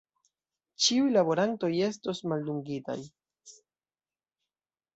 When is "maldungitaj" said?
2.33-2.97